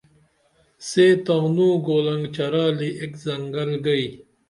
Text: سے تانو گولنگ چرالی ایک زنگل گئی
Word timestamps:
سے 0.87 1.05
تانو 1.25 1.69
گولنگ 1.85 2.25
چرالی 2.35 2.89
ایک 2.99 3.13
زنگل 3.23 3.69
گئی 3.85 4.07